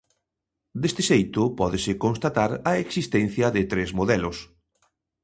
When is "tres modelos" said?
3.71-4.37